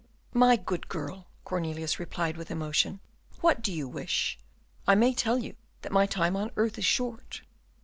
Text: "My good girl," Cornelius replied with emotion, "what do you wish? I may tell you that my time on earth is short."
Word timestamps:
"My 0.33 0.55
good 0.55 0.89
girl," 0.89 1.27
Cornelius 1.45 1.99
replied 1.99 2.35
with 2.35 2.49
emotion, 2.49 3.01
"what 3.41 3.61
do 3.61 3.71
you 3.71 3.87
wish? 3.87 4.39
I 4.87 4.95
may 4.95 5.13
tell 5.13 5.37
you 5.37 5.55
that 5.83 5.91
my 5.91 6.07
time 6.07 6.35
on 6.35 6.49
earth 6.55 6.79
is 6.79 6.85
short." 6.85 7.43